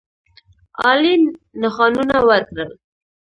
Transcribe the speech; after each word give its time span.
عالي 0.85 1.13
نښانونه 1.61 2.17
ورکړل. 2.29 2.69